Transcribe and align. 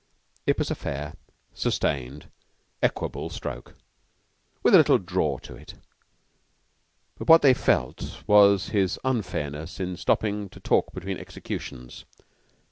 It 0.47 0.57
was 0.57 0.71
a 0.71 0.73
fair, 0.73 1.13
sustained, 1.53 2.31
equable 2.81 3.29
stroke, 3.29 3.75
with 4.63 4.73
a 4.73 4.77
little 4.79 4.97
draw 4.97 5.37
to 5.37 5.55
it, 5.55 5.75
but 7.19 7.27
what 7.29 7.43
they 7.43 7.53
felt 7.53 7.97
most 8.01 8.27
was 8.27 8.69
his 8.69 8.97
unfairness 9.03 9.79
in 9.79 9.95
stopping 9.97 10.49
to 10.49 10.59
talk 10.59 10.91
between 10.91 11.19
executions. 11.19 12.05